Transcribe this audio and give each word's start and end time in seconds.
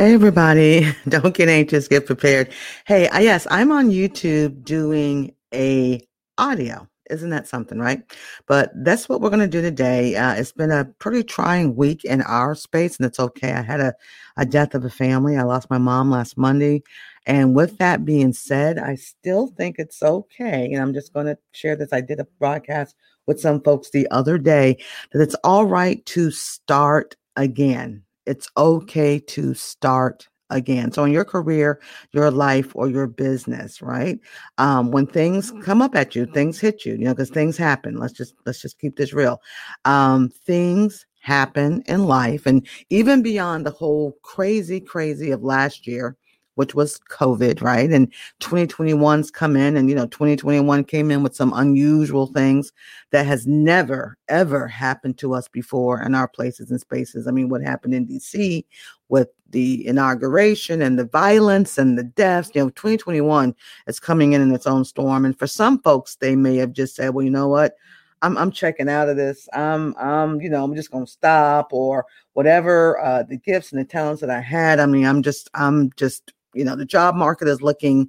Everybody, 0.00 0.86
don't 1.08 1.34
get 1.34 1.48
anxious, 1.48 1.88
get 1.88 2.06
prepared. 2.06 2.52
Hey, 2.86 3.08
yes, 3.20 3.48
I'm 3.50 3.72
on 3.72 3.90
YouTube 3.90 4.62
doing 4.62 5.34
a 5.52 6.00
audio. 6.38 6.86
Isn't 7.10 7.30
that 7.30 7.48
something, 7.48 7.80
right? 7.80 8.02
But 8.46 8.70
that's 8.84 9.08
what 9.08 9.20
we're 9.20 9.30
going 9.30 9.40
to 9.40 9.48
do 9.48 9.60
today. 9.60 10.14
Uh, 10.14 10.34
it's 10.34 10.52
been 10.52 10.70
a 10.70 10.84
pretty 11.00 11.24
trying 11.24 11.74
week 11.74 12.04
in 12.04 12.22
our 12.22 12.54
space, 12.54 12.96
and 12.96 13.06
it's 13.06 13.18
okay. 13.18 13.50
I 13.50 13.62
had 13.62 13.80
a, 13.80 13.92
a 14.36 14.46
death 14.46 14.76
of 14.76 14.84
a 14.84 14.90
family. 14.90 15.36
I 15.36 15.42
lost 15.42 15.68
my 15.68 15.78
mom 15.78 16.12
last 16.12 16.38
Monday. 16.38 16.84
And 17.26 17.56
with 17.56 17.78
that 17.78 18.04
being 18.04 18.32
said, 18.32 18.78
I 18.78 18.94
still 18.94 19.48
think 19.48 19.80
it's 19.80 20.00
okay. 20.00 20.70
And 20.72 20.80
I'm 20.80 20.94
just 20.94 21.12
going 21.12 21.26
to 21.26 21.38
share 21.50 21.74
this. 21.74 21.92
I 21.92 22.02
did 22.02 22.20
a 22.20 22.26
broadcast 22.38 22.94
with 23.26 23.40
some 23.40 23.60
folks 23.62 23.90
the 23.90 24.06
other 24.12 24.38
day 24.38 24.76
that 25.12 25.20
it's 25.20 25.36
all 25.42 25.66
right 25.66 26.06
to 26.06 26.30
start 26.30 27.16
again 27.34 28.04
it's 28.28 28.48
okay 28.56 29.18
to 29.18 29.54
start 29.54 30.28
again. 30.50 30.92
So 30.92 31.04
in 31.04 31.12
your 31.12 31.24
career, 31.24 31.80
your 32.12 32.30
life, 32.30 32.74
or 32.74 32.88
your 32.88 33.06
business, 33.06 33.82
right? 33.82 34.18
Um, 34.58 34.90
when 34.90 35.06
things 35.06 35.52
come 35.62 35.82
up 35.82 35.94
at 35.94 36.14
you, 36.14 36.26
things 36.26 36.60
hit 36.60 36.84
you, 36.84 36.92
you 36.92 37.04
know, 37.04 37.14
because 37.14 37.30
things 37.30 37.56
happen. 37.56 37.96
Let's 37.96 38.12
just 38.12 38.34
let's 38.46 38.60
just 38.60 38.78
keep 38.78 38.96
this 38.96 39.12
real. 39.12 39.40
Um, 39.84 40.28
things 40.28 41.06
happen 41.20 41.82
in 41.86 42.04
life, 42.04 42.46
and 42.46 42.66
even 42.90 43.22
beyond 43.22 43.66
the 43.66 43.70
whole 43.70 44.16
crazy, 44.22 44.80
crazy 44.80 45.30
of 45.30 45.42
last 45.42 45.86
year 45.86 46.16
which 46.58 46.74
was 46.74 46.98
COVID, 47.08 47.62
right? 47.62 47.88
And 47.88 48.12
2021's 48.40 49.30
come 49.30 49.54
in, 49.54 49.76
and 49.76 49.88
you 49.88 49.94
know, 49.94 50.08
2021 50.08 50.82
came 50.82 51.12
in 51.12 51.22
with 51.22 51.36
some 51.36 51.52
unusual 51.54 52.26
things 52.26 52.72
that 53.12 53.26
has 53.26 53.46
never, 53.46 54.18
ever 54.28 54.66
happened 54.66 55.18
to 55.18 55.34
us 55.34 55.46
before 55.46 56.02
in 56.02 56.16
our 56.16 56.26
places 56.26 56.72
and 56.72 56.80
spaces. 56.80 57.28
I 57.28 57.30
mean, 57.30 57.48
what 57.48 57.62
happened 57.62 57.94
in 57.94 58.08
DC 58.08 58.64
with 59.08 59.28
the 59.50 59.86
inauguration 59.86 60.82
and 60.82 60.98
the 60.98 61.04
violence 61.04 61.78
and 61.78 61.96
the 61.96 62.02
deaths, 62.02 62.50
you 62.52 62.60
know, 62.60 62.70
2021 62.70 63.54
is 63.86 64.00
coming 64.00 64.32
in 64.32 64.42
in 64.42 64.52
its 64.52 64.66
own 64.66 64.84
storm. 64.84 65.24
And 65.24 65.38
for 65.38 65.46
some 65.46 65.80
folks, 65.82 66.16
they 66.16 66.34
may 66.34 66.56
have 66.56 66.72
just 66.72 66.96
said, 66.96 67.14
well, 67.14 67.24
you 67.24 67.30
know 67.30 67.46
what? 67.46 67.74
I'm 68.20 68.36
I'm 68.36 68.50
checking 68.50 68.88
out 68.88 69.08
of 69.08 69.16
this. 69.16 69.48
I'm 69.52 69.94
I'm 69.96 70.40
you 70.40 70.50
know 70.50 70.64
I'm 70.64 70.74
just 70.74 70.90
gonna 70.90 71.06
stop 71.06 71.72
or 71.72 72.04
whatever 72.32 72.98
uh, 72.98 73.22
the 73.22 73.36
gifts 73.36 73.70
and 73.70 73.80
the 73.80 73.84
talents 73.84 74.20
that 74.22 74.30
I 74.30 74.40
had. 74.40 74.80
I 74.80 74.86
mean 74.86 75.04
I'm 75.04 75.22
just 75.22 75.48
I'm 75.54 75.92
just 75.96 76.32
you 76.54 76.64
know, 76.64 76.76
the 76.76 76.84
job 76.84 77.14
market 77.14 77.48
is 77.48 77.62
looking 77.62 78.08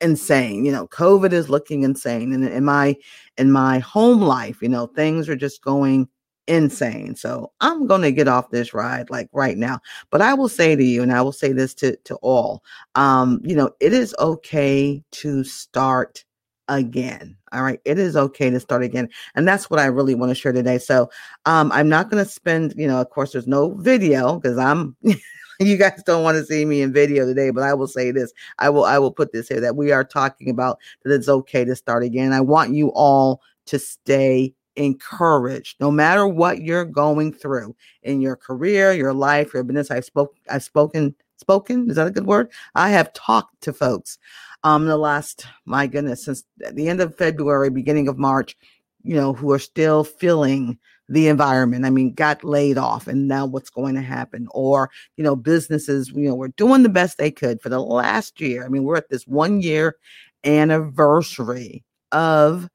insane. 0.00 0.64
You 0.64 0.72
know, 0.72 0.86
COVID 0.88 1.32
is 1.32 1.48
looking 1.48 1.82
insane. 1.82 2.32
And 2.32 2.44
in 2.44 2.64
my 2.64 2.96
in 3.36 3.50
my 3.50 3.78
home 3.80 4.20
life, 4.20 4.62
you 4.62 4.68
know, 4.68 4.86
things 4.86 5.28
are 5.28 5.36
just 5.36 5.62
going 5.62 6.08
insane. 6.46 7.14
So 7.14 7.52
I'm 7.60 7.86
going 7.86 8.02
to 8.02 8.12
get 8.12 8.28
off 8.28 8.50
this 8.50 8.72
ride 8.72 9.10
like 9.10 9.28
right 9.32 9.56
now. 9.56 9.80
But 10.10 10.22
I 10.22 10.34
will 10.34 10.48
say 10.48 10.74
to 10.76 10.84
you, 10.84 11.02
and 11.02 11.12
I 11.12 11.22
will 11.22 11.32
say 11.32 11.52
this 11.52 11.74
to 11.74 11.96
to 11.96 12.16
all, 12.16 12.62
um, 12.94 13.40
you 13.44 13.54
know, 13.56 13.70
it 13.80 13.92
is 13.92 14.14
okay 14.18 15.02
to 15.12 15.44
start 15.44 16.24
again. 16.68 17.36
All 17.52 17.62
right. 17.62 17.80
It 17.84 17.98
is 17.98 18.16
okay 18.16 18.50
to 18.50 18.60
start 18.60 18.82
again. 18.82 19.08
And 19.34 19.48
that's 19.48 19.70
what 19.70 19.80
I 19.80 19.86
really 19.86 20.14
want 20.14 20.30
to 20.30 20.34
share 20.34 20.52
today. 20.52 20.78
So 20.78 21.10
um, 21.46 21.72
I'm 21.72 21.88
not 21.88 22.10
going 22.10 22.22
to 22.22 22.30
spend, 22.30 22.74
you 22.76 22.86
know, 22.86 23.00
of 23.00 23.08
course, 23.10 23.32
there's 23.32 23.46
no 23.46 23.74
video 23.74 24.38
because 24.38 24.58
I'm 24.58 24.94
you 25.66 25.76
guys 25.76 26.02
don't 26.04 26.22
want 26.22 26.36
to 26.36 26.44
see 26.44 26.64
me 26.64 26.82
in 26.82 26.92
video 26.92 27.26
today, 27.26 27.50
but 27.50 27.64
I 27.64 27.74
will 27.74 27.88
say 27.88 28.12
this. 28.12 28.32
I 28.58 28.70
will 28.70 28.84
I 28.84 28.98
will 28.98 29.10
put 29.10 29.32
this 29.32 29.48
here 29.48 29.60
that 29.60 29.76
we 29.76 29.90
are 29.90 30.04
talking 30.04 30.50
about 30.50 30.78
that 31.02 31.12
it's 31.12 31.28
okay 31.28 31.64
to 31.64 31.74
start 31.74 32.04
again. 32.04 32.32
I 32.32 32.40
want 32.40 32.74
you 32.74 32.92
all 32.94 33.42
to 33.66 33.78
stay 33.78 34.54
encouraged 34.76 35.80
no 35.80 35.90
matter 35.90 36.28
what 36.28 36.62
you're 36.62 36.84
going 36.84 37.32
through 37.32 37.74
in 38.04 38.20
your 38.20 38.36
career, 38.36 38.92
your 38.92 39.12
life, 39.12 39.52
your 39.52 39.64
business. 39.64 39.90
I've 39.90 40.04
spoke 40.04 40.36
I've 40.48 40.62
spoken 40.62 41.14
spoken, 41.38 41.90
is 41.90 41.96
that 41.96 42.06
a 42.06 42.12
good 42.12 42.26
word? 42.26 42.50
I 42.76 42.90
have 42.90 43.12
talked 43.12 43.60
to 43.62 43.72
folks 43.72 44.18
um 44.62 44.86
the 44.86 44.96
last 44.96 45.46
my 45.64 45.88
goodness 45.88 46.24
since 46.24 46.44
the 46.72 46.88
end 46.88 47.00
of 47.00 47.16
February, 47.16 47.70
beginning 47.70 48.06
of 48.06 48.16
March, 48.16 48.56
you 49.02 49.16
know, 49.16 49.32
who 49.32 49.50
are 49.50 49.58
still 49.58 50.04
feeling 50.04 50.78
the 51.08 51.28
environment. 51.28 51.84
I 51.84 51.90
mean, 51.90 52.12
got 52.12 52.44
laid 52.44 52.76
off 52.78 53.06
and 53.06 53.26
now 53.26 53.46
what's 53.46 53.70
going 53.70 53.94
to 53.94 54.02
happen? 54.02 54.46
Or, 54.50 54.90
you 55.16 55.24
know, 55.24 55.36
businesses, 55.36 56.10
you 56.14 56.28
know, 56.28 56.34
we're 56.34 56.48
doing 56.48 56.82
the 56.82 56.88
best 56.88 57.18
they 57.18 57.30
could 57.30 57.62
for 57.62 57.68
the 57.68 57.80
last 57.80 58.40
year. 58.40 58.64
I 58.64 58.68
mean, 58.68 58.84
we're 58.84 58.96
at 58.96 59.08
this 59.08 59.26
one 59.26 59.60
year 59.60 59.96
anniversary 60.44 61.84
of 62.12 62.68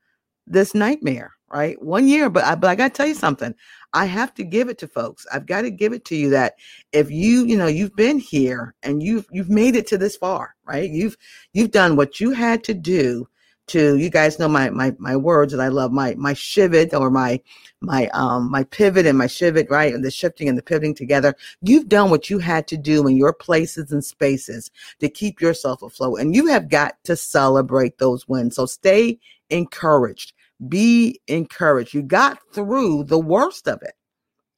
this 0.48 0.74
nightmare, 0.74 1.32
right? 1.48 1.82
One 1.82 2.08
year, 2.08 2.30
but 2.30 2.44
I, 2.44 2.56
but 2.56 2.70
I 2.70 2.76
got 2.76 2.94
to 2.94 2.98
tell 2.98 3.08
you 3.08 3.14
something. 3.14 3.54
I 3.94 4.06
have 4.06 4.34
to 4.36 4.44
give 4.44 4.70
it 4.70 4.80
to 4.80 4.88
folks. 4.88 5.26
I've 5.32 5.46
got 5.46 5.62
to 5.62 5.72
give 5.72 5.94
it 5.94 6.04
to 6.06 6.16
you 6.16 6.32
that 6.32 6.56
if 6.92 7.12
you, 7.12 7.46
you 7.46 7.58
know, 7.58 7.68
you've 7.68 7.96
been 7.96 8.18
here 8.18 8.74
and 8.82 9.04
you've 9.04 9.28
you've 9.32 9.50
made 9.50 9.76
it 9.76 9.86
to 9.88 9.98
this 9.98 10.18
far, 10.18 10.56
right? 10.66 10.90
You've 10.90 11.16
you've 11.54 11.72
done 11.72 11.96
what 11.96 12.20
you 12.20 12.32
had 12.32 12.64
to 12.66 12.74
do 12.74 13.28
to 13.68 13.98
you 13.98 14.10
guys 14.10 14.40
know 14.40 14.48
my 14.48 14.70
my 14.70 14.96
my 15.00 15.16
words 15.16 15.54
that 15.54 15.62
I 15.62 15.70
love 15.70 15.92
my 15.92 16.16
my 16.16 16.34
shivit 16.34 16.94
or 16.94 17.10
my 17.10 17.42
my 17.82 18.08
um 18.10 18.52
my 18.52 18.64
pivot 18.66 19.06
and 19.06 19.18
my 19.18 19.28
shivit 19.28 19.70
right? 19.70 19.94
And 19.94 20.04
the 20.04 20.12
shifting 20.12 20.50
and 20.50 20.58
the 20.58 20.64
pivoting 20.64 20.96
together. 20.96 21.36
You've 21.62 21.90
done 21.90 22.10
what 22.10 22.30
you 22.30 22.40
had 22.40 22.68
to 22.68 22.78
do 22.78 23.08
in 23.08 23.18
your 23.18 23.34
places 23.34 23.92
and 23.92 24.04
spaces 24.04 24.72
to 25.00 25.10
keep 25.10 25.42
yourself 25.42 25.82
afloat. 25.82 26.20
And 26.20 26.36
you 26.36 26.48
have 26.48 26.70
got 26.70 26.96
to 27.06 27.16
celebrate 27.16 27.98
those 27.98 28.28
wins. 28.28 28.56
So 28.56 28.66
stay 28.66 29.20
encouraged. 29.50 30.34
Be 30.68 31.22
encouraged. 31.28 31.94
You 31.94 32.04
got 32.04 32.40
through 32.54 33.06
the 33.06 33.20
worst 33.20 33.68
of 33.68 33.82
it 33.82 33.94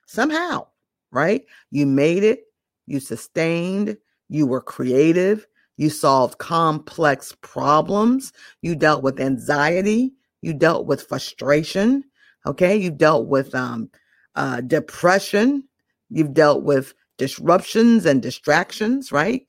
somehow 0.07 0.67
right? 1.15 1.45
You 1.71 1.87
made 1.87 2.23
it. 2.23 2.41
You 2.85 2.99
sustained. 2.99 3.97
You 4.29 4.45
were 4.45 4.61
creative 4.61 5.47
you 5.77 5.89
solved 5.89 6.37
complex 6.37 7.35
problems. 7.41 8.31
You 8.61 8.75
dealt 8.75 9.03
with 9.03 9.19
anxiety. 9.19 10.13
You 10.41 10.53
dealt 10.53 10.85
with 10.85 11.07
frustration. 11.07 12.03
Okay. 12.45 12.75
You 12.77 12.91
dealt 12.91 13.27
with 13.27 13.53
um, 13.55 13.89
uh, 14.35 14.61
depression. 14.61 15.63
You've 16.09 16.33
dealt 16.33 16.63
with 16.63 16.93
disruptions 17.17 18.05
and 18.05 18.21
distractions, 18.21 19.11
right? 19.11 19.45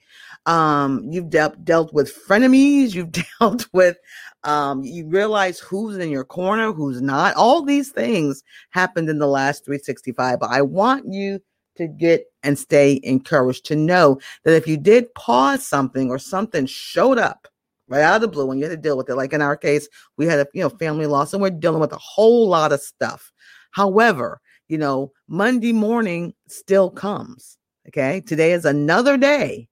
Um, 0.47 1.03
you've 1.11 1.29
dealt 1.31 1.65
dealt 1.65 1.93
with 1.93 2.15
frenemies. 2.15 2.95
You've 2.95 3.13
dealt 3.41 3.67
with, 3.73 3.99
um, 4.45 4.83
you 4.85 5.07
realize 5.09 5.59
who's 5.59 5.99
in 5.99 6.11
your 6.11 6.25
corner, 6.25 6.73
who's 6.73 7.03
not. 7.03 7.35
All 7.35 7.63
these 7.63 7.91
things 7.91 8.43
happened 8.71 9.09
in 9.09 9.19
the 9.19 9.27
last 9.27 9.65
365. 9.65 10.41
But 10.41 10.51
I 10.51 10.63
want 10.63 11.13
you 11.13 11.41
to 11.77 11.89
get 11.89 12.25
and 12.47 12.59
stay 12.59 13.01
encouraged 13.03 13.67
to 13.67 13.77
know 13.77 14.19
that 14.45 14.55
if 14.55 14.67
you 14.69 14.77
did 14.77 15.13
pause 15.15 15.67
something 15.67 16.09
or 16.09 16.19
something 16.19 16.65
showed 16.65 17.19
up 17.19 17.49
right 17.89 18.03
out 18.03 18.17
of 18.17 18.21
the 18.23 18.29
blue 18.29 18.51
and 18.51 18.61
you 18.61 18.67
had 18.67 18.71
to 18.71 18.81
deal 18.81 18.97
with 18.97 19.11
it, 19.11 19.17
like 19.17 19.33
in 19.33 19.43
our 19.43 19.57
case, 19.57 19.89
we 20.17 20.27
had 20.27 20.39
a 20.39 20.47
you 20.55 20.63
know 20.63 20.71
family 20.71 21.07
loss 21.07 21.33
and 21.33 21.43
we're 21.43 21.51
dealing 21.51 21.81
with 21.81 21.93
a 21.93 21.99
whole 21.99 22.49
lot 22.49 22.73
of 22.73 22.81
stuff. 22.81 23.33
However, 23.73 24.41
you 24.69 24.79
know, 24.79 25.13
Monday 25.29 25.73
morning 25.73 26.35
still 26.47 26.89
comes. 26.89 27.59
Okay. 27.89 28.21
Today 28.21 28.53
is 28.53 28.65
another 28.65 29.17
day. 29.17 29.69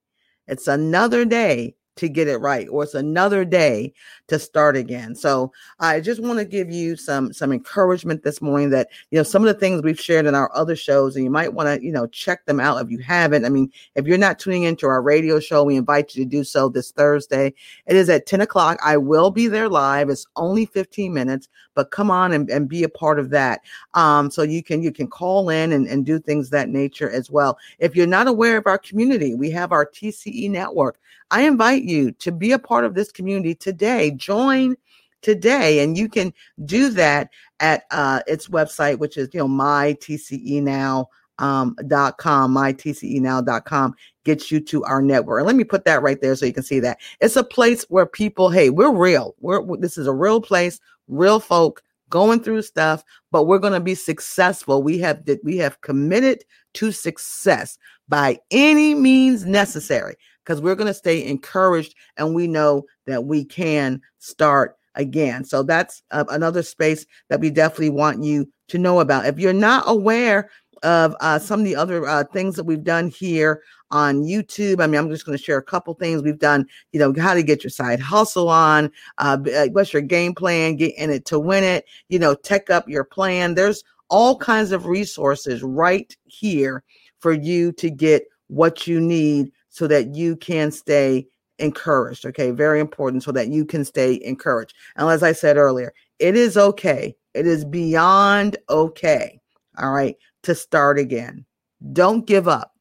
It's 0.47 0.69
another 0.69 1.25
day 1.25 1.75
to 1.97 2.09
get 2.09 2.29
it 2.29 2.39
right 2.39 2.69
or 2.69 2.83
it's 2.83 2.95
another 2.95 3.45
day 3.45 3.93
to 4.29 4.39
start 4.39 4.77
again. 4.77 5.15
So 5.15 5.53
i 5.81 6.01
just 6.01 6.21
want 6.21 6.39
to 6.39 6.45
give 6.45 6.71
you 6.71 6.97
some 6.97 7.33
some 7.33 7.53
encouragement 7.53 8.23
this 8.23 8.41
morning 8.41 8.71
that 8.71 8.89
you 9.11 9.19
know 9.19 9.23
some 9.23 9.43
of 9.43 9.47
the 9.47 9.59
things 9.59 9.83
we've 9.83 10.01
shared 10.01 10.27
in 10.27 10.35
our 10.35 10.51
other 10.55 10.77
shows 10.77 11.17
and 11.17 11.25
you 11.25 11.31
might 11.31 11.55
want 11.55 11.69
to 11.69 11.85
you 11.85 11.93
know 11.93 12.07
check 12.09 12.45
them 12.47 12.61
out 12.61 12.83
if 12.83 12.91
you 12.91 12.99
haven't. 12.99 13.45
I 13.45 13.49
mean 13.49 13.71
if 13.95 14.07
you're 14.07 14.19
not 14.19 14.39
tuning 14.39 14.65
into 14.65 14.87
our 14.87 15.03
radio 15.03 15.41
show 15.41 15.65
we 15.65 15.77
invite 15.77 16.15
you 16.15 16.25
to 16.25 16.31
do 16.31 16.45
so 16.45 16.69
this 16.69 16.91
thursday. 16.91 17.55
It 17.87 17.97
is 17.97 18.09
at 18.09 18.27
10 18.27 18.41
o'clock. 18.41 18.79
I 18.85 18.97
will 18.97 19.31
be 19.31 19.47
there 19.47 19.69
live. 19.69 20.11
It's 20.11 20.27
only 20.37 20.67
15 20.67 21.13
minutes 21.13 21.49
but 21.75 21.91
come 21.91 22.11
on 22.11 22.33
and, 22.33 22.51
and 22.51 22.69
be 22.69 22.83
a 22.83 22.89
part 22.89 23.19
of 23.19 23.31
that 23.31 23.61
um 23.95 24.31
so 24.31 24.43
you 24.43 24.63
can 24.63 24.83
you 24.83 24.93
can 24.93 25.07
call 25.07 25.49
in 25.49 25.73
and, 25.73 25.87
and 25.87 26.07
do 26.07 26.19
things 26.19 26.51
that 26.51 26.69
nature 26.69 27.11
as 27.11 27.31
well 27.31 27.59
if 27.79 27.95
you're 27.97 28.07
not 28.07 28.27
aware 28.27 28.57
of 28.57 28.67
our 28.67 28.79
community 28.79 29.35
we 29.35 29.51
have 29.51 29.73
our 29.73 29.87
tce 29.87 30.51
network 30.51 30.99
I 31.31 31.43
invite 31.43 31.83
you 31.83 32.13
to 32.13 32.33
be 32.33 32.53
a 32.53 32.59
part 32.59 32.85
of 32.85 32.95
this 32.95 33.11
community 33.11 33.55
today. 33.55 34.13
Join 34.13 34.77
today, 35.23 35.81
and 35.81 35.97
you 35.97 36.09
can 36.09 36.33
do 36.65 36.91
that 36.91 37.31
at 37.61 37.85
uh, 37.91 38.21
its 38.27 38.49
website, 38.49 38.99
which 38.99 39.17
is 39.17 39.31
you 39.33 39.41
know 39.41 39.49
mytcenow 39.49 41.07
um, 41.39 41.77
dot 41.89 42.19
com, 42.19 42.55
mytcenow.com 42.55 43.95
gets 44.25 44.51
you 44.51 44.61
to 44.61 44.85
our 44.85 45.03
network. 45.03 45.41
And 45.41 45.47
let 45.47 45.57
me 45.57 45.65
put 45.65 45.85
that 45.85 46.03
right 46.03 46.21
there 46.21 46.37
so 46.37 46.47
you 46.47 46.53
can 46.53 46.63
see 46.63 46.81
that. 46.81 46.99
It's 47.21 47.37
a 47.37 47.45
place 47.45 47.85
where 47.89 48.07
people, 48.07 48.49
hey, 48.49 48.71
we're 48.71 48.95
real. 48.95 49.35
We're 49.41 49.77
this 49.79 49.99
is 49.99 50.07
a 50.07 50.13
real 50.13 50.41
place, 50.41 50.79
real 51.09 51.41
folk 51.41 51.83
going 52.11 52.41
through 52.41 52.63
stuff, 52.63 53.03
but 53.33 53.45
we're 53.45 53.59
going 53.59 53.73
to 53.73 53.81
be 53.81 53.95
successful. 53.95 54.83
We 54.83 54.99
have 54.99 55.23
we 55.43 55.57
have 55.59 55.81
committed 55.81 56.45
to 56.75 56.93
success 56.93 57.79
by 58.09 58.39
any 58.51 58.95
means 58.95 59.45
necessary 59.45 60.17
because 60.45 60.61
we're 60.61 60.75
going 60.75 60.89
to 60.89 60.95
stay 60.95 61.25
encouraged 61.25 61.95
and 62.17 62.35
we 62.35 62.47
know 62.47 62.85
that 63.07 63.25
we 63.25 63.45
can 63.45 64.01
start 64.19 64.77
again. 64.95 65.45
So 65.45 65.63
that's 65.63 66.03
uh, 66.11 66.25
another 66.29 66.63
space 66.63 67.07
that 67.29 67.41
we 67.41 67.51
definitely 67.51 67.91
want 67.91 68.23
you 68.23 68.49
to 68.69 68.79
know 68.79 69.01
about. 69.01 69.27
If 69.27 69.39
you're 69.39 69.53
not 69.53 69.85
aware 69.87 70.51
of 70.85 71.17
uh, 71.21 71.39
some 71.39 71.61
of 71.61 71.65
the 71.65 71.75
other 71.75 72.07
uh, 72.07 72.25
things 72.33 72.55
that 72.57 72.65
we've 72.65 72.85
done 72.85 73.09
here 73.09 73.63
on 73.91 74.23
YouTube. 74.23 74.81
I 74.81 74.87
mean, 74.87 74.99
I'm 74.99 75.11
just 75.11 75.25
going 75.25 75.37
to 75.37 75.43
share 75.43 75.59
a 75.59 75.63
couple 75.63 75.95
things 75.95 76.23
we've 76.23 76.39
done. 76.39 76.67
You 76.93 77.01
know, 77.01 77.15
how 77.19 77.35
to 77.35 77.43
get 77.43 77.65
your 77.65 77.71
side 77.71 78.01
hustle 78.01 78.49
on, 78.49 78.91
uh, 79.19 79.39
uh, 79.55 79.67
what's 79.69 79.93
your 79.93 80.03
game 80.03 80.35
plan, 80.35 80.77
get 80.77 80.97
in 80.97 81.11
it 81.11 81.25
to 81.27 81.39
win 81.39 81.65
it. 81.65 81.87
You 82.09 82.19
know, 82.19 82.35
tech 82.35 82.71
up 82.71 82.89
your 82.89 83.05
plan. 83.05 83.55
There's 83.55 83.83
all 84.11 84.39
kinds 84.39 84.73
of 84.73 84.87
resources 84.87 85.63
right 85.63 86.15
here 86.25 86.85
for 87.21 87.33
you 87.33 87.73
to 87.73 87.91
get 87.91 88.25
what 88.49 88.87
you 88.87 89.01
need 89.01 89.51
so 89.71 89.87
that 89.87 90.15
you 90.15 90.37
can 90.37 90.71
stay 90.71 91.27
encouraged. 91.59 92.27
Okay, 92.27 92.51
very 92.51 92.81
important 92.81 93.23
so 93.23 93.33
that 93.33 93.49
you 93.49 93.65
can 93.65 93.85
stay 93.85 94.21
encouraged. 94.23 94.75
And 94.97 95.09
as 95.09 95.23
I 95.23 95.33
said 95.33 95.57
earlier, 95.57 95.93
it 96.19 96.37
is 96.37 96.57
okay. 96.57 97.17
It 97.33 97.47
is 97.47 97.65
beyond 97.65 98.57
okay. 98.69 99.41
All 99.79 99.91
right, 99.91 100.17
to 100.45 100.55
start 100.55 100.99
again. 100.99 101.45
Don't 101.93 102.27
give 102.27 102.49
up. 102.49 102.73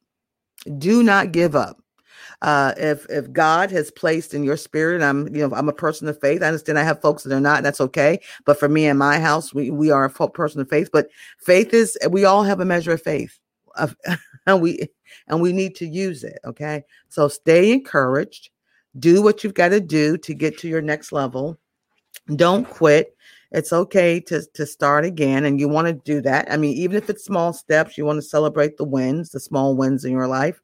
Do 0.78 1.02
not 1.02 1.32
give 1.32 1.54
up. 1.54 1.78
Uh, 2.42 2.74
if 2.76 3.06
if 3.08 3.32
God 3.32 3.70
has 3.70 3.90
placed 3.90 4.34
in 4.34 4.44
your 4.44 4.56
spirit, 4.56 5.02
I'm 5.02 5.34
you 5.34 5.46
know 5.46 5.54
I'm 5.54 5.68
a 5.68 5.74
person 5.74 6.08
of 6.08 6.20
faith. 6.20 6.42
I 6.42 6.46
understand 6.46 6.78
I 6.78 6.82
have 6.82 7.00
folks 7.00 7.22
that 7.22 7.34
are 7.34 7.40
not. 7.40 7.62
That's 7.62 7.80
okay. 7.80 8.20
But 8.44 8.58
for 8.58 8.68
me 8.68 8.86
and 8.86 8.98
my 8.98 9.18
house, 9.18 9.54
we 9.54 9.70
we 9.70 9.90
are 9.90 10.04
a 10.04 10.28
person 10.28 10.60
of 10.60 10.68
faith. 10.68 10.90
But 10.92 11.08
faith 11.38 11.72
is 11.72 11.96
we 12.10 12.24
all 12.24 12.42
have 12.42 12.60
a 12.60 12.64
measure 12.64 12.92
of 12.92 13.02
faith, 13.02 13.38
of, 13.76 13.96
and 14.46 14.60
we 14.60 14.88
and 15.28 15.40
we 15.40 15.52
need 15.52 15.74
to 15.76 15.86
use 15.86 16.24
it. 16.24 16.38
Okay. 16.44 16.84
So 17.08 17.28
stay 17.28 17.72
encouraged. 17.72 18.50
Do 18.98 19.22
what 19.22 19.42
you've 19.42 19.54
got 19.54 19.70
to 19.70 19.80
do 19.80 20.16
to 20.18 20.34
get 20.34 20.58
to 20.58 20.68
your 20.68 20.82
next 20.82 21.12
level. 21.12 21.58
Don't 22.36 22.68
quit. 22.68 23.16
It's 23.54 23.72
okay 23.72 24.20
to, 24.20 24.44
to 24.54 24.66
start 24.66 25.04
again. 25.04 25.44
And 25.44 25.60
you 25.60 25.68
want 25.68 25.86
to 25.86 25.94
do 25.94 26.20
that. 26.22 26.50
I 26.50 26.56
mean, 26.56 26.76
even 26.76 26.96
if 26.96 27.08
it's 27.08 27.24
small 27.24 27.52
steps, 27.52 27.96
you 27.96 28.04
want 28.04 28.18
to 28.18 28.22
celebrate 28.22 28.76
the 28.76 28.84
wins, 28.84 29.30
the 29.30 29.40
small 29.40 29.76
wins 29.76 30.04
in 30.04 30.12
your 30.12 30.26
life. 30.26 30.60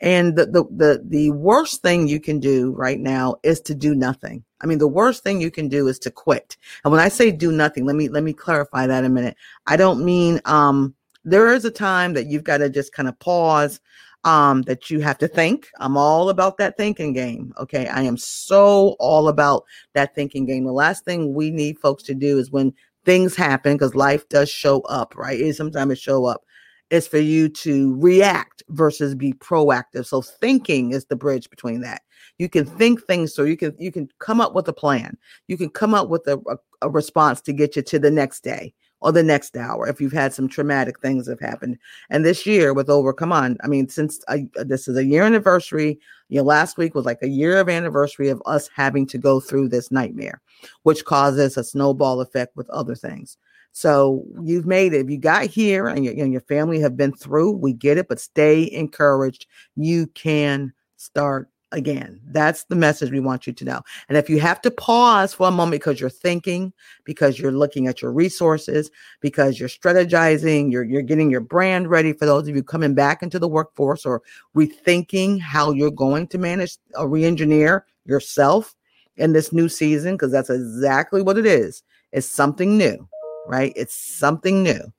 And 0.00 0.34
the, 0.34 0.46
the, 0.46 0.64
the, 0.70 1.04
the 1.06 1.30
worst 1.30 1.82
thing 1.82 2.08
you 2.08 2.18
can 2.18 2.40
do 2.40 2.72
right 2.72 2.98
now 2.98 3.36
is 3.42 3.60
to 3.62 3.74
do 3.74 3.94
nothing. 3.94 4.42
I 4.62 4.66
mean, 4.66 4.78
the 4.78 4.88
worst 4.88 5.22
thing 5.22 5.40
you 5.40 5.50
can 5.50 5.68
do 5.68 5.86
is 5.88 5.98
to 6.00 6.10
quit. 6.10 6.56
And 6.84 6.90
when 6.90 7.00
I 7.00 7.08
say 7.08 7.30
do 7.30 7.52
nothing, 7.52 7.84
let 7.84 7.96
me, 7.96 8.08
let 8.08 8.24
me 8.24 8.32
clarify 8.32 8.86
that 8.86 9.04
a 9.04 9.08
minute. 9.08 9.36
I 9.66 9.76
don't 9.76 10.04
mean, 10.04 10.40
um, 10.46 10.94
there 11.24 11.52
is 11.52 11.64
a 11.64 11.70
time 11.70 12.14
that 12.14 12.26
you've 12.26 12.44
got 12.44 12.58
to 12.58 12.70
just 12.70 12.92
kind 12.92 13.08
of 13.08 13.18
pause 13.20 13.80
um 14.24 14.62
that 14.62 14.90
you 14.90 15.00
have 15.00 15.18
to 15.18 15.28
think. 15.28 15.68
I'm 15.80 15.96
all 15.96 16.28
about 16.28 16.58
that 16.58 16.76
thinking 16.76 17.12
game 17.12 17.52
okay? 17.58 17.86
I 17.88 18.02
am 18.02 18.16
so 18.16 18.96
all 18.98 19.28
about 19.28 19.64
that 19.94 20.14
thinking 20.14 20.46
game. 20.46 20.64
The 20.64 20.72
last 20.72 21.04
thing 21.04 21.34
we 21.34 21.50
need 21.50 21.78
folks 21.78 22.02
to 22.04 22.14
do 22.14 22.38
is 22.38 22.50
when 22.50 22.72
things 23.04 23.34
happen 23.34 23.74
because 23.74 23.94
life 23.94 24.28
does 24.28 24.48
show 24.48 24.80
up 24.82 25.14
right? 25.16 25.40
It, 25.40 25.56
sometimes 25.56 25.92
it 25.92 25.98
show 25.98 26.24
up. 26.26 26.44
Is 26.90 27.08
for 27.08 27.16
you 27.16 27.48
to 27.48 27.98
react 27.98 28.62
versus 28.68 29.14
be 29.14 29.32
proactive. 29.32 30.04
So 30.04 30.20
thinking 30.20 30.92
is 30.92 31.06
the 31.06 31.16
bridge 31.16 31.48
between 31.48 31.80
that. 31.80 32.02
You 32.36 32.50
can 32.50 32.66
think 32.66 33.02
things 33.06 33.34
so 33.34 33.44
you 33.44 33.56
can 33.56 33.74
you 33.78 33.90
can 33.90 34.10
come 34.18 34.42
up 34.42 34.54
with 34.54 34.68
a 34.68 34.74
plan. 34.74 35.16
You 35.48 35.56
can 35.56 35.70
come 35.70 35.94
up 35.94 36.10
with 36.10 36.26
a, 36.26 36.38
a, 36.50 36.56
a 36.82 36.90
response 36.90 37.40
to 37.42 37.54
get 37.54 37.76
you 37.76 37.82
to 37.82 37.98
the 37.98 38.10
next 38.10 38.44
day 38.44 38.74
or 39.02 39.12
the 39.12 39.22
next 39.22 39.56
hour 39.56 39.88
if 39.88 40.00
you've 40.00 40.12
had 40.12 40.32
some 40.32 40.48
traumatic 40.48 41.00
things 41.00 41.28
have 41.28 41.40
happened. 41.40 41.76
And 42.08 42.24
this 42.24 42.46
year 42.46 42.72
with 42.72 42.88
over, 42.88 43.12
come 43.12 43.32
on, 43.32 43.58
I 43.62 43.66
mean, 43.66 43.88
since 43.88 44.20
uh, 44.28 44.38
this 44.54 44.88
is 44.88 44.96
a 44.96 45.04
year 45.04 45.24
anniversary, 45.24 45.98
you 46.28 46.38
know, 46.38 46.44
last 46.44 46.78
week 46.78 46.94
was 46.94 47.04
like 47.04 47.22
a 47.22 47.28
year 47.28 47.58
of 47.58 47.68
anniversary 47.68 48.28
of 48.28 48.42
us 48.46 48.70
having 48.74 49.06
to 49.06 49.18
go 49.18 49.40
through 49.40 49.68
this 49.68 49.90
nightmare, 49.90 50.40
which 50.84 51.04
causes 51.04 51.56
a 51.56 51.64
snowball 51.64 52.20
effect 52.20 52.56
with 52.56 52.70
other 52.70 52.94
things. 52.94 53.36
So 53.72 54.24
you've 54.42 54.66
made 54.66 54.92
it. 54.92 55.00
If 55.00 55.10
you 55.10 55.18
got 55.18 55.46
here 55.46 55.88
and 55.88 56.04
your, 56.04 56.14
and 56.14 56.30
your 56.30 56.42
family 56.42 56.78
have 56.80 56.96
been 56.96 57.12
through, 57.12 57.52
we 57.52 57.72
get 57.72 57.98
it, 57.98 58.06
but 58.08 58.20
stay 58.20 58.70
encouraged. 58.70 59.46
You 59.76 60.06
can 60.08 60.72
start 60.96 61.48
again. 61.72 62.20
That's 62.26 62.64
the 62.64 62.76
message 62.76 63.10
we 63.10 63.20
want 63.20 63.46
you 63.46 63.52
to 63.52 63.64
know. 63.64 63.80
And 64.08 64.16
if 64.16 64.30
you 64.30 64.38
have 64.40 64.60
to 64.62 64.70
pause 64.70 65.34
for 65.34 65.48
a 65.48 65.50
moment 65.50 65.72
because 65.82 66.00
you're 66.00 66.10
thinking, 66.10 66.72
because 67.04 67.38
you're 67.38 67.52
looking 67.52 67.86
at 67.86 68.00
your 68.00 68.12
resources, 68.12 68.90
because 69.20 69.58
you're 69.58 69.68
strategizing, 69.68 70.70
you're, 70.70 70.84
you're 70.84 71.02
getting 71.02 71.30
your 71.30 71.40
brand 71.40 71.88
ready 71.88 72.12
for 72.12 72.26
those 72.26 72.46
of 72.46 72.54
you 72.54 72.62
coming 72.62 72.94
back 72.94 73.22
into 73.22 73.38
the 73.38 73.48
workforce 73.48 74.06
or 74.06 74.22
rethinking 74.56 75.40
how 75.40 75.72
you're 75.72 75.90
going 75.90 76.26
to 76.28 76.38
manage 76.38 76.76
or 76.94 77.08
re-engineer 77.08 77.86
yourself 78.04 78.74
in 79.16 79.32
this 79.32 79.52
new 79.52 79.68
season, 79.68 80.14
because 80.14 80.32
that's 80.32 80.50
exactly 80.50 81.22
what 81.22 81.38
it 81.38 81.46
is. 81.46 81.82
It's 82.12 82.30
something 82.30 82.78
new, 82.78 83.08
right? 83.46 83.72
It's 83.76 83.94
something 83.94 84.62
new. 84.62 84.92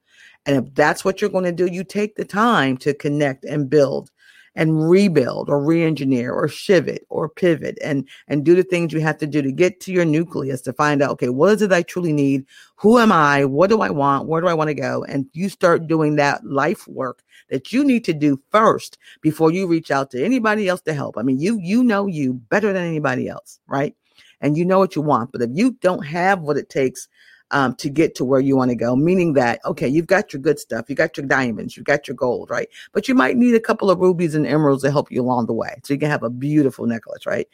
And 0.45 0.57
if 0.57 0.73
that's 0.75 1.05
what 1.05 1.21
you're 1.21 1.29
going 1.29 1.45
to 1.45 1.51
do, 1.51 1.67
you 1.67 1.83
take 1.83 2.15
the 2.15 2.25
time 2.25 2.75
to 2.77 2.93
connect 2.93 3.45
and 3.45 3.69
build 3.69 4.11
and 4.55 4.89
rebuild 4.89 5.49
or 5.49 5.63
re-engineer 5.63 6.31
or 6.31 6.47
shift 6.47 6.99
or 7.09 7.29
pivot 7.29 7.77
and 7.83 8.07
and 8.27 8.43
do 8.43 8.55
the 8.55 8.63
things 8.63 8.93
you 8.93 8.99
have 8.99 9.17
to 9.17 9.27
do 9.27 9.41
to 9.41 9.51
get 9.51 9.79
to 9.79 9.91
your 9.91 10.05
nucleus 10.05 10.61
to 10.61 10.73
find 10.73 11.01
out 11.01 11.11
okay 11.11 11.29
what 11.29 11.53
is 11.53 11.61
it 11.61 11.71
i 11.71 11.81
truly 11.81 12.13
need? 12.13 12.45
Who 12.75 12.99
am 12.99 13.11
i? 13.11 13.45
What 13.45 13.69
do 13.69 13.81
i 13.81 13.89
want? 13.89 14.27
Where 14.27 14.41
do 14.41 14.47
i 14.47 14.53
want 14.53 14.69
to 14.69 14.73
go? 14.73 15.03
And 15.05 15.25
you 15.33 15.49
start 15.49 15.87
doing 15.87 16.15
that 16.15 16.45
life 16.45 16.87
work 16.87 17.23
that 17.49 17.71
you 17.71 17.83
need 17.83 18.03
to 18.05 18.13
do 18.13 18.39
first 18.51 18.97
before 19.21 19.51
you 19.51 19.67
reach 19.67 19.91
out 19.91 20.11
to 20.11 20.23
anybody 20.23 20.67
else 20.67 20.81
to 20.81 20.93
help. 20.93 21.17
I 21.17 21.23
mean 21.23 21.39
you 21.39 21.59
you 21.61 21.83
know 21.83 22.07
you 22.07 22.33
better 22.33 22.73
than 22.73 22.83
anybody 22.83 23.27
else 23.27 23.59
right? 23.67 23.95
And 24.41 24.57
you 24.57 24.65
know 24.65 24.79
what 24.79 24.95
you 24.95 25.01
want 25.01 25.31
but 25.31 25.41
if 25.41 25.49
you 25.53 25.71
don't 25.81 26.05
have 26.05 26.41
what 26.41 26.57
it 26.57 26.69
takes 26.69 27.07
um, 27.51 27.75
to 27.75 27.89
get 27.89 28.15
to 28.15 28.25
where 28.25 28.39
you 28.39 28.55
want 28.55 28.69
to 28.69 28.75
go. 28.75 28.95
Meaning 28.95 29.33
that, 29.33 29.59
okay, 29.65 29.87
you've 29.87 30.07
got 30.07 30.33
your 30.33 30.41
good 30.41 30.59
stuff, 30.59 30.89
you 30.89 30.95
got 30.95 31.17
your 31.17 31.25
diamonds, 31.25 31.77
you 31.77 31.83
got 31.83 32.07
your 32.07 32.15
gold, 32.15 32.49
right? 32.49 32.69
But 32.93 33.07
you 33.07 33.15
might 33.15 33.37
need 33.37 33.55
a 33.55 33.59
couple 33.59 33.89
of 33.89 33.99
rubies 33.99 34.35
and 34.35 34.47
emeralds 34.47 34.83
to 34.83 34.91
help 34.91 35.11
you 35.11 35.21
along 35.21 35.45
the 35.45 35.53
way. 35.53 35.79
So 35.83 35.93
you 35.93 35.99
can 35.99 36.09
have 36.09 36.23
a 36.23 36.29
beautiful 36.29 36.85
necklace, 36.85 37.25
right? 37.25 37.47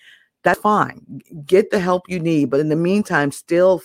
That's 0.44 0.60
fine. 0.60 1.22
Get 1.46 1.70
the 1.70 1.80
help 1.80 2.04
you 2.08 2.20
need. 2.20 2.50
But 2.50 2.62
in 2.62 2.70
the 2.70 2.76
meantime, 2.76 3.32
still 3.32 3.82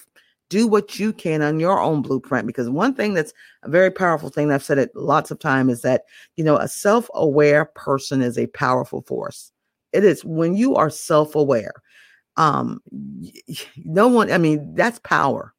do 0.50 0.66
what 0.66 0.99
you 0.99 1.12
can 1.12 1.42
on 1.42 1.58
your 1.58 1.80
own 1.80 2.02
blueprint 2.02 2.46
because 2.46 2.68
one 2.68 2.94
thing 2.94 3.14
that's 3.14 3.32
a 3.62 3.68
very 3.68 3.90
powerful 3.90 4.28
thing 4.28 4.52
i've 4.52 4.62
said 4.62 4.78
it 4.78 4.94
lots 4.94 5.30
of 5.30 5.38
time 5.38 5.70
is 5.70 5.82
that 5.82 6.02
you 6.37 6.44
know 6.44 6.56
a 6.56 6.68
self-aware 6.68 7.64
person 7.64 8.20
is 8.23 8.38
a 8.38 8.46
powerful 8.49 9.00
force 9.02 9.50
it 9.92 10.04
is 10.04 10.25
when 10.25 10.54
you 10.54 10.76
are 10.76 10.90
self-aware 10.90 11.73
um 12.37 12.80
no 13.84 14.06
one 14.06 14.30
i 14.30 14.38
mean 14.38 14.75
that's 14.75 14.99
power 15.00 15.53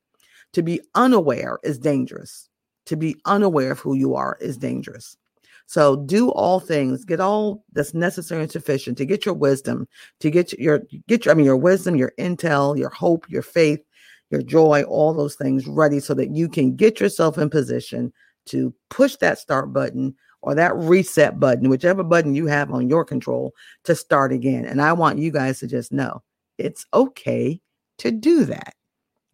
to 0.55 0.63
be 0.63 0.79
unaware 0.95 1.59
is 1.63 1.77
dangerous. 1.77 2.49
To 2.85 2.95
be 2.95 3.17
unaware 3.25 3.73
of 3.73 3.79
who 3.79 3.93
you 3.93 4.15
are 4.15 4.37
is 4.39 4.57
dangerous. 4.57 5.17
So 5.65 5.97
do 5.97 6.29
all 6.29 6.61
things, 6.61 7.03
get 7.03 7.19
all 7.19 7.65
that's 7.73 7.93
necessary 7.93 8.43
and 8.43 8.51
sufficient 8.51 8.97
to 8.99 9.05
get 9.05 9.25
your 9.25 9.33
wisdom, 9.33 9.85
to 10.21 10.31
get 10.31 10.53
your 10.53 10.83
get 11.09 11.25
your 11.25 11.33
I 11.33 11.35
mean 11.35 11.45
your 11.45 11.57
wisdom, 11.57 11.97
your 11.97 12.13
intel, 12.17 12.77
your 12.77 12.89
hope, 12.91 13.29
your 13.29 13.41
faith, 13.41 13.81
your 14.29 14.43
joy, 14.43 14.83
all 14.83 15.13
those 15.13 15.35
things 15.35 15.67
ready 15.67 15.99
so 15.99 16.13
that 16.13 16.33
you 16.33 16.47
can 16.47 16.73
get 16.77 17.01
yourself 17.01 17.37
in 17.37 17.49
position 17.49 18.13
to 18.45 18.73
push 18.89 19.17
that 19.17 19.39
start 19.39 19.73
button 19.73 20.15
or 20.41 20.55
that 20.55 20.73
reset 20.77 21.37
button, 21.37 21.67
whichever 21.67 22.03
button 22.03 22.33
you 22.33 22.45
have 22.45 22.71
on 22.71 22.87
your 22.87 23.03
control 23.03 23.53
to 23.83 23.93
start 23.93 24.31
again. 24.31 24.63
And 24.63 24.81
I 24.81 24.93
want 24.93 25.19
you 25.19 25.31
guys 25.31 25.59
to 25.59 25.67
just 25.67 25.91
know 25.91 26.23
it's 26.57 26.85
okay 26.93 27.59
to 27.97 28.11
do 28.11 28.45
that. 28.45 28.74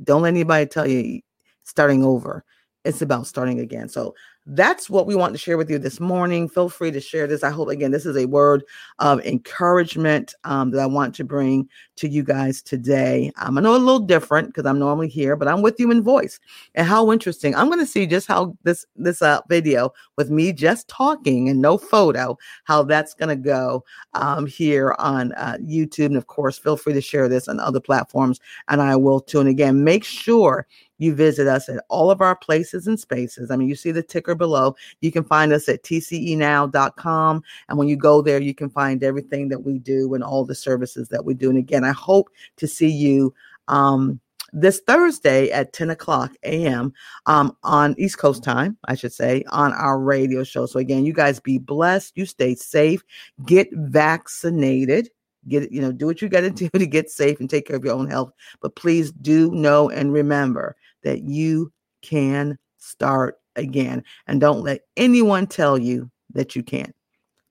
Don't 0.04 0.22
let 0.22 0.30
anybody 0.30 0.66
tell 0.66 0.88
you 0.88 1.22
starting 1.64 2.04
over. 2.04 2.44
It's 2.84 3.02
about 3.02 3.28
starting 3.28 3.60
again. 3.60 3.90
So 3.90 4.16
that's 4.46 4.90
what 4.90 5.06
we 5.06 5.16
want 5.16 5.34
to 5.34 5.38
share 5.38 5.58
with 5.58 5.70
you 5.70 5.78
this 5.78 6.00
morning. 6.00 6.50
Feel 6.50 6.70
free 6.70 6.92
to 6.92 7.00
share 7.00 7.28
this. 7.28 7.44
I 7.44 7.52
hope, 7.52 7.70
again, 7.70 7.92
this 7.92 8.06
is 8.06 8.18
a 8.18 8.26
word 8.26 8.64
of 9.00 9.20
encouragement 9.22 10.34
um, 10.44 10.72
that 10.72 10.82
I 10.82 10.88
want 10.88 11.14
to 11.16 11.24
bring 11.24 11.70
to 11.98 12.08
you 12.08 12.24
guys 12.24 12.62
today. 12.62 13.32
Um, 13.40 13.58
I 13.58 13.62
know 13.62 13.76
a 13.76 13.78
little 13.78 14.00
different 14.00 14.48
because 14.48 14.66
I'm 14.66 14.80
normally 14.80 15.10
here, 15.10 15.36
but 15.36 15.48
I'm 15.48 15.62
with 15.62 15.80
you 15.80 15.92
in 15.92 16.02
voice. 16.02 16.40
And 16.74 16.88
how 16.88 17.12
interesting. 17.12 17.56
I'm 17.56 17.68
going 17.68 17.80
to 17.80 17.86
see 17.86 18.08
just 18.08 18.28
how 18.28 18.58
this, 18.64 18.86
this 18.96 19.22
uh, 19.22 19.42
video 19.48 19.94
with 20.18 20.32
me 20.32 20.54
just 20.54 20.88
talking 20.88 21.48
and 21.48 21.62
no 21.62 21.78
photo, 21.78 22.38
how 22.64 22.84
that's 22.84 23.14
going 23.14 23.30
to 23.30 23.36
go 23.36 23.84
um, 24.14 24.48
here 24.48 24.96
on 24.98 25.34
uh, 25.34 25.58
YouTube. 25.62 26.08
And 26.08 26.18
of 26.18 26.28
course, 26.28 26.58
feel 26.58 26.78
free 26.78 26.94
to 26.94 27.02
share 27.02 27.30
this 27.30 27.48
on 27.48 27.60
other 27.60 27.80
platforms, 27.80 28.40
and 28.68 28.82
I 28.82 28.96
will 28.96 29.20
too. 29.20 29.40
And 29.40 29.50
again, 29.50 29.84
make 29.84 30.04
sure 30.04 30.68
you 31.02 31.16
visit 31.16 31.48
us 31.48 31.68
at 31.68 31.84
all 31.90 32.12
of 32.12 32.22
our 32.22 32.36
places 32.36 32.86
and 32.86 33.00
spaces. 33.00 33.50
I 33.50 33.56
mean, 33.56 33.68
you 33.68 33.76
see 33.76 33.92
the 33.92 34.04
ticker 34.04 34.36
below. 34.36 34.76
You 35.02 35.12
can 35.12 35.24
find 35.24 35.52
us 35.52 35.68
at 35.68 35.82
tcenow.com. 35.82 37.44
And 37.68 37.78
when 37.78 37.88
you 37.88 37.96
go 37.96 38.22
there, 38.22 38.40
you 38.40 38.54
can 38.54 38.70
find 38.70 39.04
everything 39.04 39.50
that 39.50 39.64
we 39.64 39.80
do 39.80 40.14
and 40.14 40.24
all 40.24 40.46
the 40.46 40.54
services 40.54 41.10
that 41.10 41.26
we 41.26 41.34
do. 41.34 41.50
And 41.50 41.58
again, 41.58 41.84
I 41.84 41.92
hope 41.92 42.30
to 42.58 42.68
see 42.68 42.90
you. 42.90 43.34
Um, 43.68 44.20
this 44.54 44.82
Thursday 44.86 45.50
at 45.50 45.72
10 45.72 45.92
o'clock 45.92 46.34
a.m. 46.44 46.92
Um, 47.26 47.56
on 47.64 47.96
East 47.98 48.18
Coast 48.18 48.44
time, 48.44 48.78
I 48.84 48.96
should 48.96 49.14
say, 49.14 49.46
on 49.50 49.72
our 49.72 49.98
radio 49.98 50.44
show. 50.44 50.66
So, 50.66 50.78
again, 50.78 51.06
you 51.06 51.14
guys 51.14 51.40
be 51.40 51.58
blessed. 51.58 52.18
You 52.18 52.26
stay 52.26 52.56
safe. 52.56 53.02
Get 53.46 53.70
vaccinated 53.72 55.10
get 55.48 55.72
you 55.72 55.82
know 55.82 55.92
do 55.92 56.06
what 56.06 56.22
you 56.22 56.30
got 56.30 56.42
to 56.42 56.50
do 56.52 56.70
to 56.70 56.86
get 56.86 57.10
safe 57.10 57.40
and 57.40 57.50
take 57.50 57.66
care 57.66 57.76
of 57.76 57.84
your 57.84 57.96
own 57.96 58.10
health 58.10 58.32
but 58.62 58.76
please 58.76 59.12
do 59.12 59.52
know 59.52 59.90
and 59.90 60.14
remember 60.14 60.76
that 61.04 61.24
you 61.24 61.72
can 62.02 62.58
start 62.78 63.36
again. 63.56 64.04
And 64.28 64.42
don't 64.42 64.62
let 64.62 64.82
anyone 64.98 65.48
tell 65.48 65.78
you 65.78 66.10
that 66.34 66.56
you 66.56 66.64
can't. 66.64 66.96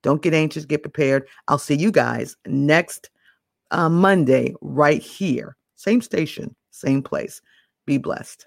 Don't 0.03 0.23
get 0.23 0.35
anxious, 0.35 0.65
get 0.65 0.83
prepared. 0.83 1.29
I'll 1.49 1.59
see 1.59 1.75
you 1.75 1.93
guys 1.93 2.37
next 2.47 3.11
uh, 3.71 3.89
Monday 3.89 4.55
right 4.61 5.03
here. 5.03 5.57
Same 5.77 6.01
station, 6.01 6.55
same 6.71 7.03
place. 7.03 7.41
Be 7.87 7.99
blessed. 7.99 8.47